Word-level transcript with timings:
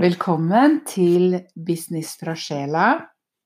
Velkommen 0.00 0.78
til 0.88 1.34
Business 1.52 2.14
fra 2.16 2.32
sjela, 2.32 2.84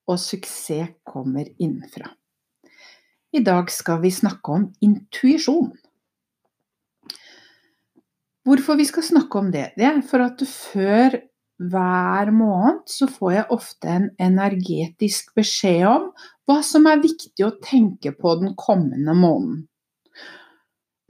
og 0.07 0.21
suksess 0.23 0.93
kommer 1.03 1.49
innenfra. 1.59 2.13
I 3.35 3.41
dag 3.43 3.73
skal 3.75 3.99
vi 4.05 4.13
snakke 4.15 4.55
om 4.55 4.69
intuisjon. 4.87 5.73
Hvorfor 8.47 8.79
vi 8.79 8.87
skal 8.87 9.07
snakke 9.09 9.43
om 9.43 9.51
det? 9.51 9.65
Det 9.75 9.89
er 9.89 9.99
for 10.07 10.23
at 10.29 10.47
før 10.47 11.19
hver 11.59 12.31
måned 12.31 12.87
så 12.87 13.11
får 13.11 13.35
jeg 13.35 13.51
ofte 13.59 13.91
en 13.97 14.09
energetisk 14.23 15.35
beskjed 15.35 15.89
om 15.91 16.11
hva 16.47 16.61
som 16.63 16.87
er 16.87 17.03
viktig 17.03 17.49
å 17.49 17.57
tenke 17.67 18.15
på 18.15 18.39
den 18.45 18.55
kommende 18.55 19.19
måneden. 19.19 19.65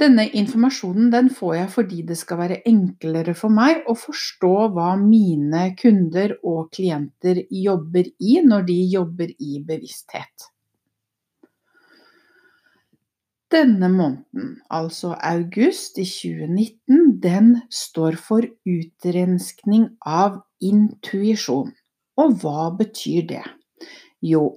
Denne 0.00 0.24
informasjonen 0.34 1.10
den 1.12 1.28
får 1.30 1.52
jeg 1.54 1.68
fordi 1.70 2.00
det 2.08 2.16
skal 2.18 2.40
være 2.40 2.62
enklere 2.66 3.34
for 3.38 3.54
meg 3.54 3.84
å 3.86 3.94
forstå 3.94 4.54
hva 4.74 4.88
mine 4.98 5.68
kunder 5.78 6.34
og 6.42 6.72
klienter 6.74 7.44
jobber 7.46 8.10
i 8.18 8.40
når 8.42 8.66
de 8.72 8.80
jobber 8.96 9.30
i 9.38 9.60
bevissthet. 9.68 10.50
Denne 13.54 13.86
måneden, 13.92 14.56
altså 14.66 15.12
august 15.22 16.00
i 16.02 16.06
2019, 16.08 17.20
den 17.22 17.52
står 17.70 18.18
for 18.18 18.48
utrenskning 18.66 19.92
av 20.02 20.40
intuisjon. 20.58 21.70
Og 22.18 22.34
hva 22.42 22.72
betyr 22.74 23.28
det? 23.30 23.44
Jo, 24.24 24.56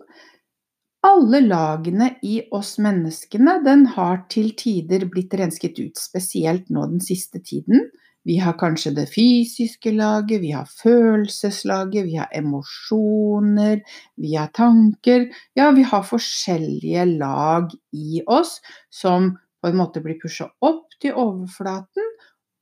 alle 1.08 1.40
lagene 1.46 2.12
i 2.26 2.42
oss 2.56 2.76
menneskene 2.84 3.58
den 3.66 3.86
har 3.96 4.26
til 4.32 4.52
tider 4.60 5.08
blitt 5.12 5.34
rensket 5.40 5.80
ut, 5.80 5.96
spesielt 6.00 6.68
nå 6.74 6.84
den 6.92 7.04
siste 7.04 7.40
tiden. 7.40 7.88
Vi 8.28 8.36
har 8.44 8.58
kanskje 8.60 8.92
det 8.98 9.06
fysiske 9.08 9.94
laget, 9.96 10.42
vi 10.44 10.52
har 10.52 10.68
følelseslaget, 10.68 12.10
vi 12.10 12.18
har 12.20 12.28
emosjoner, 12.36 13.80
vi 14.20 14.34
har 14.36 14.52
tanker. 14.52 15.30
Ja, 15.56 15.70
vi 15.72 15.86
har 15.88 16.04
forskjellige 16.04 17.06
lag 17.14 17.72
i 17.96 18.20
oss 18.28 18.58
som 18.92 19.38
på 19.62 19.72
en 19.72 19.80
måte 19.80 20.04
blir 20.04 20.20
pusha 20.20 20.50
opp 20.60 20.92
til 21.02 21.16
overflaten 21.16 22.12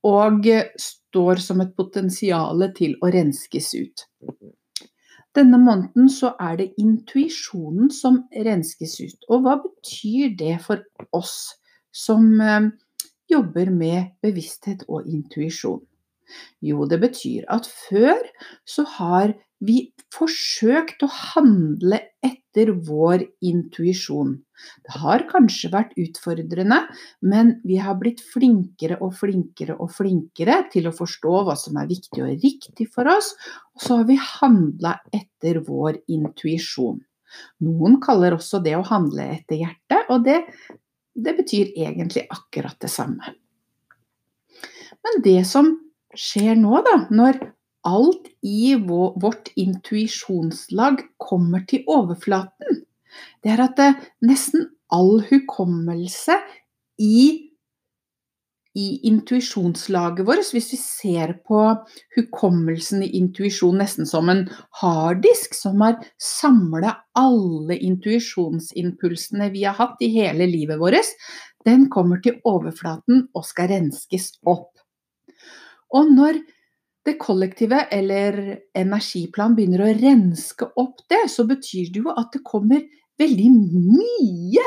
og 0.06 0.46
står 0.78 1.42
som 1.42 1.64
et 1.64 1.74
potensial 1.74 2.62
til 2.76 2.94
å 3.02 3.10
renskes 3.10 3.72
ut. 3.74 4.06
Denne 5.36 5.58
måneden 5.60 6.08
så 6.08 6.30
er 6.40 6.56
det 6.56 6.70
intuisjonen 6.80 7.90
som 7.92 8.22
renskes 8.32 8.96
ut. 9.02 9.26
Og 9.28 9.44
hva 9.44 9.58
betyr 9.60 10.32
det 10.38 10.54
for 10.64 10.80
oss 11.16 11.58
som 11.92 12.40
eh, 12.40 12.70
jobber 13.28 13.68
med 13.74 14.14
bevissthet 14.24 14.86
og 14.88 15.04
intuisjon? 15.04 15.82
Jo, 16.64 16.86
det 16.90 17.00
betyr 17.02 17.46
at 17.52 17.68
før 17.68 18.22
så 18.68 18.86
har 18.96 19.36
vi 19.64 19.86
forsøkt 20.12 21.04
å 21.04 21.08
handle 21.08 22.00
etter 22.24 22.72
vår 22.86 23.24
intuisjon. 23.44 24.34
Det 24.84 24.98
har 25.00 25.24
kanskje 25.30 25.70
vært 25.72 25.94
utfordrende, 26.00 26.78
men 27.24 27.54
vi 27.64 27.78
har 27.80 27.98
blitt 28.00 28.22
flinkere 28.24 28.98
og 29.04 29.14
flinkere 29.16 29.76
og 29.80 29.92
flinkere 29.96 30.62
til 30.72 30.88
å 30.88 30.94
forstå 30.96 31.34
hva 31.46 31.56
som 31.60 31.76
er 31.80 31.88
viktig 31.90 32.22
og 32.24 32.44
riktig 32.44 32.88
for 32.92 33.08
oss, 33.12 33.32
og 33.76 33.84
så 33.84 34.00
har 34.00 34.08
vi 34.10 34.18
handla 34.20 34.96
etter 35.14 35.60
vår 35.66 36.00
intuisjon. 36.12 37.00
Noen 37.64 37.98
kaller 38.04 38.36
også 38.36 38.62
det 38.64 38.76
å 38.78 38.84
handle 38.86 39.28
etter 39.36 39.60
hjertet, 39.60 40.12
og 40.12 40.24
det, 40.24 40.38
det 41.12 41.36
betyr 41.36 41.74
egentlig 41.74 42.24
akkurat 42.32 42.78
det 42.80 42.92
samme. 42.92 43.34
Men 45.06 45.20
det 45.24 45.42
som 45.48 45.74
skjer 46.18 46.56
nå, 46.58 46.80
da, 46.86 46.96
når 47.14 47.40
alt 47.86 48.30
i 48.42 48.74
vårt 48.82 49.52
intuisjonslag 49.54 51.04
kommer 51.22 51.66
til 51.70 51.86
overflaten, 51.90 52.82
det 53.44 53.54
er 53.54 53.62
at 53.68 53.76
det, 53.78 53.90
nesten 54.26 54.66
all 54.92 55.20
hukommelse 55.28 56.36
i, 57.02 57.52
i 58.76 58.86
intuisjonslaget 59.08 60.26
vårt, 60.28 60.50
hvis 60.52 60.72
vi 60.74 60.78
ser 60.80 61.34
på 61.48 61.62
hukommelsen 62.16 63.04
i 63.06 63.12
intuisjon 63.18 63.78
nesten 63.80 64.08
som 64.08 64.30
en 64.32 64.44
harddisk 64.82 65.56
som 65.56 65.80
har 65.84 65.98
samla 66.20 66.92
alle 67.16 67.78
intuisjonsimpulsene 67.78 69.50
vi 69.54 69.64
har 69.64 69.78
hatt 69.78 70.02
i 70.04 70.12
hele 70.18 70.48
livet 70.50 70.80
vårt, 70.82 71.14
den 71.66 71.88
kommer 71.90 72.20
til 72.22 72.38
overflaten 72.46 73.26
og 73.34 73.46
skal 73.46 73.72
renskes 73.72 74.34
opp. 74.46 74.75
Og 75.94 76.10
når 76.12 76.40
det 77.06 77.18
kollektive 77.22 77.84
eller 77.94 78.40
energiplan 78.74 79.54
begynner 79.54 79.84
å 79.84 79.92
renske 79.94 80.70
opp 80.82 81.04
det, 81.10 81.26
så 81.30 81.46
betyr 81.46 81.92
det 81.94 82.02
jo 82.02 82.14
at 82.14 82.32
det 82.34 82.42
kommer 82.46 82.82
veldig 83.20 83.50
mye 83.54 84.66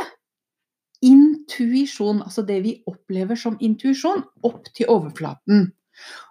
intuisjon, 1.06 2.24
altså 2.24 2.44
det 2.48 2.60
vi 2.64 2.78
opplever 2.90 3.40
som 3.40 3.58
intuisjon, 3.64 4.24
opp 4.48 4.68
til 4.76 4.90
overflaten. 4.92 5.70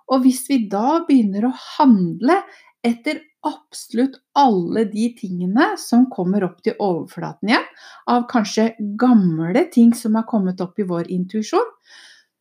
Og 0.08 0.24
hvis 0.24 0.46
vi 0.48 0.62
da 0.72 1.02
begynner 1.08 1.48
å 1.48 1.56
handle 1.76 2.40
etter 2.84 3.20
absolutt 3.46 4.16
alle 4.36 4.84
de 4.90 5.08
tingene 5.16 5.70
som 5.80 6.06
kommer 6.12 6.44
opp 6.46 6.60
til 6.64 6.76
overflaten 6.82 7.52
igjen, 7.52 7.66
av 8.10 8.26
kanskje 8.30 8.70
gamle 9.00 9.66
ting 9.72 9.92
som 9.96 10.16
har 10.18 10.26
kommet 10.28 10.60
opp 10.64 10.80
i 10.80 10.88
vår 10.88 11.10
intuisjon, 11.14 11.68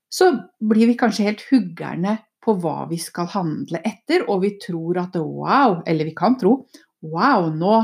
så 0.08 0.32
blir 0.64 0.90
vi 0.90 0.98
kanskje 1.00 1.28
helt 1.28 1.44
huggerne 1.52 2.18
på 2.48 2.56
hva 2.64 2.88
vi 2.90 3.00
skal 3.02 3.28
handle 3.34 3.82
etter, 3.86 4.24
og 4.32 4.42
vi 4.46 4.56
tror 4.64 5.04
at 5.04 5.20
wow, 5.20 5.82
eller 5.86 6.08
vi 6.08 6.16
kan 6.16 6.40
tro 6.40 6.62
wow, 7.04 7.50
nå, 7.54 7.76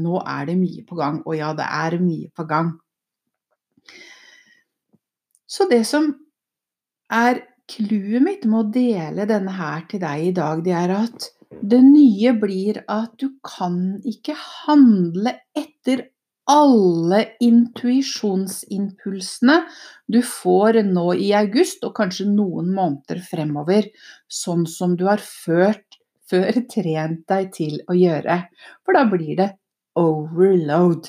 nå 0.00 0.22
er 0.22 0.48
det 0.48 0.56
mye 0.60 0.84
på 0.88 0.96
gang. 0.98 1.20
Og 1.26 1.36
ja, 1.36 1.52
det 1.56 1.66
er 1.66 1.98
mye 2.02 2.30
på 2.34 2.46
gang. 2.48 2.72
Så 5.52 5.68
det 5.68 5.82
som 5.84 6.08
er 7.12 7.42
clouet 7.68 8.24
mitt 8.24 8.46
med 8.48 8.58
å 8.58 8.70
dele 8.72 9.28
denne 9.28 9.52
her 9.56 9.84
til 9.90 10.00
deg 10.02 10.28
i 10.30 10.34
dag, 10.36 10.62
det 10.64 10.76
er 10.76 10.94
at 10.96 11.28
det 11.60 11.82
nye 11.84 12.32
blir 12.40 12.80
at 12.90 13.12
du 13.20 13.34
kan 13.44 13.98
ikke 14.08 14.34
handle 14.38 15.34
etter 15.52 16.06
alle 16.50 17.20
intuisjonsimpulsene 17.44 19.60
du 20.10 20.22
får 20.26 20.82
nå 20.88 21.14
i 21.14 21.32
august, 21.38 21.84
og 21.86 21.94
kanskje 21.96 22.26
noen 22.30 22.74
måneder 22.74 23.20
fremover, 23.24 23.82
sånn 24.28 24.66
som 24.66 24.96
du 24.98 25.06
har 25.10 25.20
ført, 25.22 25.98
før 26.32 26.52
trent 26.70 27.26
deg 27.28 27.50
til 27.54 27.80
å 27.90 27.94
gjøre. 27.96 28.36
For 28.84 28.92
da 28.96 29.04
blir 29.10 29.36
det 29.38 29.50
overload. 30.00 31.02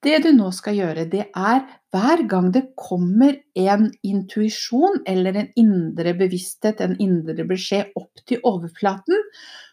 Det 0.00 0.16
du 0.24 0.30
nå 0.32 0.48
skal 0.56 0.78
gjøre, 0.78 1.04
det 1.12 1.26
er 1.36 1.64
hver 1.92 2.22
gang 2.30 2.48
det 2.54 2.70
kommer 2.78 3.36
en 3.58 3.90
intuisjon 4.06 5.02
eller 5.10 5.36
en 5.36 5.50
indre 5.60 6.14
bevissthet, 6.16 6.80
en 6.80 6.96
indre 7.02 7.44
beskjed 7.44 7.92
opp 7.98 8.22
til 8.24 8.40
overflaten, 8.48 9.26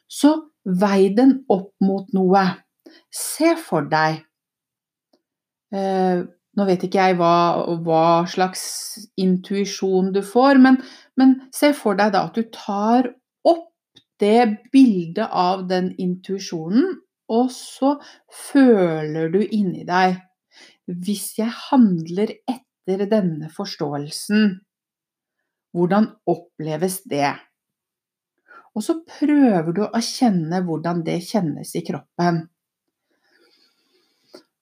så 0.07 0.33
vei 0.67 1.13
den 1.15 1.45
opp 1.53 1.71
mot 1.79 2.11
noe. 2.15 2.43
Se 3.13 3.53
for 3.59 3.87
deg 3.91 4.21
eh, 5.75 6.25
Nå 6.57 6.65
vet 6.65 6.87
ikke 6.87 7.03
jeg 7.03 7.17
hva, 7.19 7.33
hva 7.85 8.25
slags 8.25 8.61
intuisjon 9.21 10.09
du 10.15 10.23
får, 10.25 10.57
men, 10.57 10.79
men, 11.19 11.35
se 11.53 11.69
for 11.77 11.97
deg 11.99 12.15
da 12.15 12.23
at 12.25 12.39
du 12.39 12.47
tar 12.49 13.11
opp 13.45 13.67
det 14.17 14.71
bildet 14.73 15.29
av 15.29 15.67
den 15.69 15.91
intuisjonen, 16.01 16.95
og 17.29 17.51
så 17.53 17.97
føler 18.33 19.29
du 19.29 19.43
inni 19.43 19.83
deg 19.85 20.17
Hvis 20.87 21.35
jeg 21.37 21.51
handler 21.67 22.31
etter 22.49 23.05
denne 23.11 23.51
forståelsen, 23.53 24.55
hvordan 25.75 26.07
oppleves 26.25 27.03
det? 27.05 27.35
Og 28.73 28.85
så 28.85 28.95
prøver 29.05 29.73
du 29.75 29.83
å 29.85 30.01
kjenne 30.01 30.63
hvordan 30.65 31.03
det 31.05 31.19
kjennes 31.27 31.73
i 31.77 31.83
kroppen. 31.85 32.47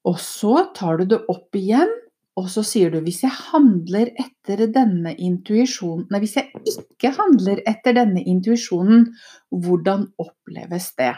Og 0.06 0.20
så 0.22 0.68
tar 0.78 1.00
du 1.02 1.08
det 1.16 1.22
opp 1.32 1.58
igjen, 1.58 1.92
og 2.36 2.50
så 2.52 2.66
sier 2.68 2.92
du 2.92 3.00
hvis 3.06 3.22
jeg 3.24 3.32
handler 3.32 4.12
etter 4.20 4.66
denne 4.76 5.14
intuisjonen 5.16 6.10
Nei, 6.12 6.20
hvis 6.26 6.36
jeg 6.36 6.52
ikke 6.68 7.14
handler 7.16 7.62
etter 7.70 7.96
denne 7.96 8.24
intuisjonen, 8.28 9.08
hvordan 9.50 10.10
oppleves 10.22 10.92
det? 11.00 11.14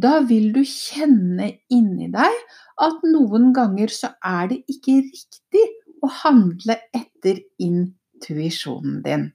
Da 0.00 0.18
vil 0.26 0.50
du 0.54 0.62
kjenne 0.66 1.50
inni 1.72 2.08
deg 2.12 2.36
at 2.80 3.02
noen 3.06 3.50
ganger 3.56 3.92
så 3.92 4.14
er 4.24 4.50
det 4.50 4.62
ikke 4.72 5.00
riktig 5.04 5.66
å 6.02 6.10
handle 6.22 6.78
etter 6.96 7.42
intuisjonen 7.60 9.02
din. 9.04 9.28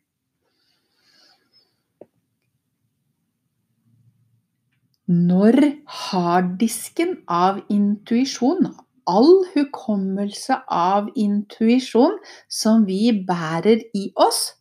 Når 5.06 5.56
harddisken 5.86 7.20
av 7.30 7.60
intuisjon, 7.70 8.72
all 9.06 9.34
hukommelse 9.54 10.58
av 10.66 11.12
intuisjon 11.14 12.18
som 12.50 12.88
vi 12.88 13.12
bærer 13.28 13.84
i 13.94 14.08
oss, 14.18 14.56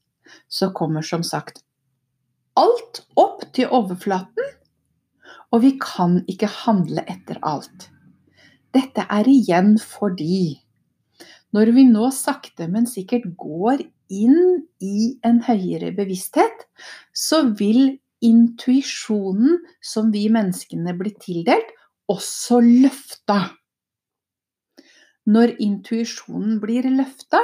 så 0.49 0.69
kommer 0.77 1.01
som 1.01 1.25
sagt 1.25 1.63
alt 2.61 3.01
opp 3.17 3.41
til 3.57 3.73
overflaten, 3.73 4.53
og 5.49 5.65
vi 5.65 5.73
kan 5.81 6.21
ikke 6.29 6.51
handle 6.61 7.07
etter 7.09 7.41
alt. 7.41 7.89
Dette 8.75 9.07
er 9.09 9.31
igjen 9.31 9.79
fordi 9.81 10.61
når 11.55 11.71
vi 11.73 11.85
nå 11.89 12.11
sakte, 12.13 12.67
men 12.69 12.85
sikkert 12.91 13.31
går 13.39 13.85
inn 14.13 14.65
i 14.83 15.15
en 15.25 15.39
høyere 15.47 15.93
bevissthet, 15.95 16.67
så 17.15 17.45
vil 17.57 17.95
intuisjonen 18.25 19.61
som 19.85 20.11
vi 20.15 20.27
menneskene 20.33 20.95
blir 20.99 21.15
tildelt, 21.23 21.71
også 22.11 22.61
løfta. 22.65 23.39
Når 25.25 25.55
intuisjonen 25.65 26.59
blir 26.61 26.89
løfta, 26.93 27.41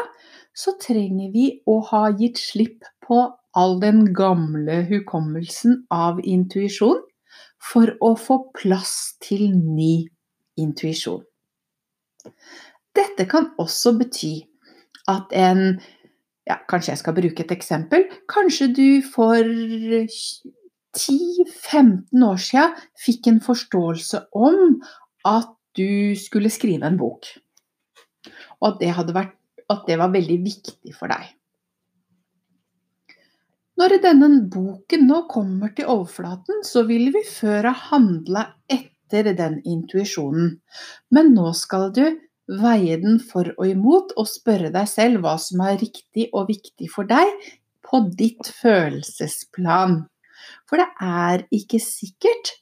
så 0.52 0.74
trenger 0.82 1.30
vi 1.32 1.46
å 1.68 1.78
ha 1.88 2.08
gitt 2.16 2.40
slipp 2.40 2.84
på 3.06 3.22
all 3.56 3.78
den 3.82 4.10
gamle 4.14 4.82
hukommelsen 4.90 5.84
av 5.94 6.20
intuisjon 6.20 7.00
for 7.70 7.94
å 8.04 8.12
få 8.18 8.40
plass 8.56 9.16
til 9.24 9.48
ny 9.54 10.08
intuisjon. 10.60 11.24
Dette 12.96 13.26
kan 13.30 13.50
også 13.60 13.94
bety 13.98 14.34
at 15.08 15.32
en 15.32 15.80
ja, 16.48 16.56
Kanskje 16.68 16.92
jeg 16.94 17.00
skal 17.02 17.14
bruke 17.14 17.44
et 17.44 17.52
eksempel. 17.54 18.06
Kanskje 18.30 18.70
du 18.74 18.86
for 19.06 19.46
10-15 20.96 22.24
år 22.26 22.40
siden 22.42 22.78
fikk 22.98 23.30
en 23.30 23.42
forståelse 23.44 24.24
om 24.36 24.80
at 25.28 25.52
du 25.78 26.16
skulle 26.18 26.50
skrive 26.50 26.86
en 26.86 26.98
bok. 26.98 27.28
Og 28.60 28.72
at 28.72 28.80
det, 28.82 29.14
vært, 29.14 29.36
at 29.70 29.84
det 29.86 29.98
var 30.00 30.12
veldig 30.12 30.40
viktig 30.44 30.94
for 30.96 31.12
deg. 31.12 31.28
Når 33.80 33.96
denne 34.02 34.28
boken 34.52 35.06
nå 35.08 35.22
kommer 35.30 35.70
til 35.72 35.88
overflaten, 35.88 36.60
så 36.68 36.82
vil 36.88 37.08
vi 37.14 37.22
før 37.24 37.70
ha 37.70 37.76
handla 37.88 38.42
etter 38.68 39.30
den 39.38 39.56
intuisjonen. 39.64 40.58
Men 41.14 41.32
nå 41.32 41.54
skal 41.56 41.88
du 41.96 42.04
veie 42.60 42.98
den 43.00 43.16
for 43.22 43.48
og 43.56 43.64
imot 43.70 44.12
og 44.18 44.28
spørre 44.28 44.72
deg 44.74 44.88
selv 44.90 45.24
hva 45.24 45.36
som 45.40 45.62
er 45.64 45.78
riktig 45.80 46.28
og 46.34 46.50
viktig 46.50 46.90
for 46.92 47.08
deg 47.08 47.30
på 47.86 48.02
ditt 48.18 48.50
følelsesplan. 48.60 50.02
For 50.70 50.78
det 50.78 50.86
er 51.02 51.42
ikke 51.50 51.80
sikkert 51.82 52.54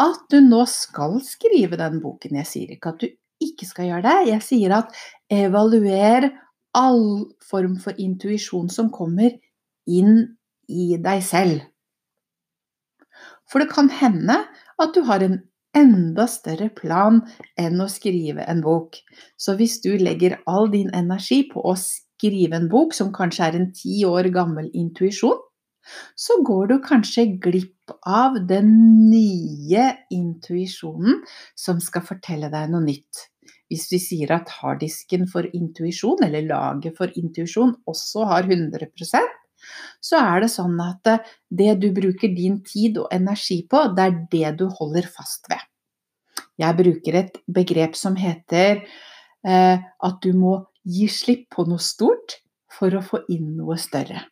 at 0.00 0.24
du 0.32 0.40
nå 0.40 0.64
skal 0.70 1.20
skrive 1.22 1.76
den 1.78 2.00
boken. 2.02 2.38
Jeg 2.40 2.48
sier 2.48 2.72
ikke 2.72 2.94
at 2.94 3.04
du 3.04 3.10
ikke 3.44 3.68
skal 3.68 3.90
gjøre 3.90 4.06
det. 4.06 4.16
Jeg 4.32 4.46
sier 4.46 4.74
at 4.78 4.96
evaluer 5.32 6.30
all 6.74 7.04
form 7.44 7.76
for 7.82 7.94
intuisjon 8.00 8.72
som 8.72 8.90
kommer 8.94 9.36
inn 9.86 10.24
i 10.72 10.94
deg 10.96 11.22
selv. 11.22 11.60
For 13.50 13.60
det 13.60 13.70
kan 13.70 13.90
hende 13.92 14.40
at 14.80 14.94
du 14.96 15.04
har 15.06 15.22
en 15.22 15.42
enda 15.76 16.26
større 16.30 16.70
plan 16.74 17.20
enn 17.60 17.82
å 17.82 17.90
skrive 17.90 18.46
en 18.48 18.62
bok. 18.64 18.96
Så 19.36 19.56
hvis 19.58 19.80
du 19.84 19.92
legger 20.00 20.38
all 20.50 20.70
din 20.72 20.90
energi 20.96 21.42
på 21.50 21.62
å 21.62 21.74
skrive 21.78 22.56
en 22.56 22.70
bok 22.72 22.94
som 22.96 23.12
kanskje 23.14 23.50
er 23.50 23.58
en 23.58 23.68
ti 23.74 24.00
år 24.08 24.30
gammel 24.34 24.70
intuisjon, 24.72 25.38
så 26.16 26.38
går 26.46 26.72
du 26.72 26.76
kanskje 26.84 27.26
glipp 27.42 27.92
av 28.08 28.40
den 28.48 28.72
nye 29.10 29.86
intuisjonen 30.14 31.22
som 31.58 31.80
skal 31.84 32.06
fortelle 32.06 32.50
deg 32.52 32.72
noe 32.72 32.84
nytt. 32.86 33.28
Hvis 33.72 33.88
vi 33.92 34.00
sier 34.00 34.34
at 34.36 34.52
harddisken 34.60 35.24
for 35.30 35.48
intuisjon, 35.56 36.22
eller 36.24 36.44
laget 36.46 36.96
for 36.98 37.12
intuisjon, 37.18 37.74
også 37.90 38.28
har 38.30 38.48
100% 38.48 39.32
så 40.04 40.20
er 40.20 40.44
det 40.44 40.50
sånn 40.52 40.76
at 40.82 41.10
eh, 41.10 41.32
det 41.48 41.76
du 41.82 41.88
bruker 41.96 42.32
din 42.34 42.60
tid 42.66 42.98
og 43.02 43.08
energi 43.14 43.62
på, 43.70 43.86
det 43.96 44.04
er 44.04 44.18
det 44.32 44.52
du 44.60 44.66
holder 44.68 45.08
fast 45.08 45.48
ved. 45.52 45.62
Jeg 46.60 46.78
bruker 46.78 47.18
et 47.18 47.40
begrep 47.50 47.96
som 47.98 48.18
heter 48.18 48.84
eh, 48.84 49.76
at 49.78 50.20
du 50.22 50.32
må 50.36 50.58
gi 50.84 51.08
slipp 51.10 51.48
på 51.54 51.66
noe 51.68 51.82
stort 51.82 52.38
for 52.74 52.94
å 52.94 53.02
få 53.04 53.24
inn 53.32 53.54
noe 53.58 53.78
større. 53.80 54.26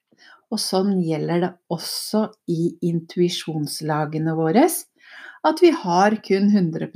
Og 0.53 0.61
sånn 0.61 0.99
gjelder 1.01 1.47
det 1.47 1.53
også 1.73 2.27
i 2.53 2.75
intuisjonslagene 2.91 4.35
våre. 4.37 4.67
At 5.49 5.59
vi 5.65 5.73
har 5.75 6.15
kun 6.23 6.53
100 6.53 6.93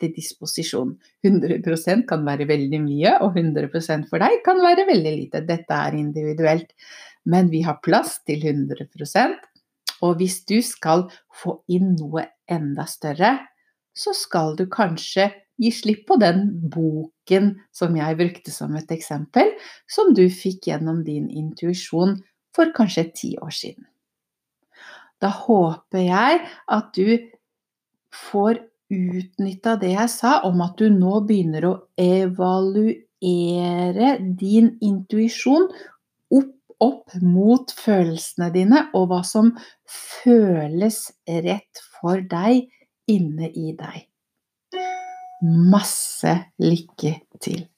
til 0.00 0.14
disposisjon. 0.14 0.94
100% 1.26 2.06
kan 2.08 2.24
være 2.24 2.46
veldig 2.48 2.80
mye, 2.86 3.18
og 3.20 3.36
100% 3.36 4.08
for 4.08 4.22
deg 4.22 4.40
kan 4.46 4.62
være 4.62 4.86
veldig 4.88 5.14
lite. 5.18 5.44
Dette 5.44 5.82
er 5.90 5.98
individuelt. 5.98 6.70
Men 7.26 7.50
vi 7.52 7.60
har 7.66 7.82
plass 7.84 8.22
til 8.24 8.46
100% 8.46 9.50
og 10.04 10.16
hvis 10.20 10.40
du 10.48 10.58
skal 10.64 11.06
få 11.42 11.58
inn 11.72 11.94
noe 11.98 12.26
enda 12.50 12.86
større, 12.88 13.36
så 13.92 14.14
skal 14.16 14.56
du 14.58 14.66
kanskje 14.70 15.28
gi 15.60 15.70
slipp 15.74 16.06
på 16.08 16.16
den 16.20 16.46
boken 16.72 17.52
som 17.76 17.96
jeg 17.98 18.16
brukte 18.16 18.52
som 18.54 18.76
et 18.78 18.92
eksempel, 18.94 19.52
som 19.90 20.14
du 20.16 20.24
fikk 20.32 20.70
gjennom 20.70 21.02
din 21.04 21.28
intuisjon 21.28 22.16
for 22.56 22.72
kanskje 22.76 23.04
ti 23.14 23.30
år 23.40 23.54
siden. 23.54 23.84
Da 25.20 25.28
håper 25.34 26.00
jeg 26.00 26.40
at 26.72 26.94
du 26.96 27.18
får 28.30 28.58
utnytta 28.90 29.76
det 29.80 29.92
jeg 29.92 30.10
sa 30.10 30.40
om 30.48 30.60
at 30.64 30.80
du 30.80 30.88
nå 30.90 31.20
begynner 31.28 31.64
å 31.68 31.74
evaluere 32.00 32.96
din 34.40 34.78
intuisjon 34.82 35.68
opp, 36.34 36.54
opp 36.80 37.14
mot 37.22 37.70
følelsene 37.76 38.50
dine, 38.54 38.88
og 38.96 39.10
hva 39.12 39.22
som 39.26 39.52
føles 39.86 41.12
rett 41.28 41.82
for 42.00 42.22
deg 42.24 42.66
inne 43.10 43.50
i 43.52 43.74
deg. 43.76 44.06
Masse 45.40 46.34
lykke 46.60 47.14
til. 47.40 47.69